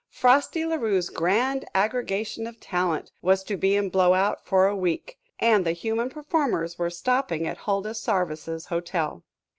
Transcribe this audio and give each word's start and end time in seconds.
Frosty 0.09 0.65
La 0.65 0.77
Rue's 0.77 1.11
grand 1.11 1.63
aggregation 1.75 2.47
of 2.47 2.59
talent 2.59 3.11
was 3.21 3.43
to 3.43 3.55
be 3.55 3.75
in 3.75 3.89
Blowout 3.91 4.43
for 4.43 4.65
a 4.65 4.75
week, 4.75 5.19
and 5.37 5.63
the 5.63 5.73
human 5.73 6.09
performers 6.09 6.79
were 6.79 6.89
stopping 6.89 7.45
at 7.45 7.57
Huldah 7.69 7.93
Sarvice's 7.93 8.65
hotel. 8.65 9.23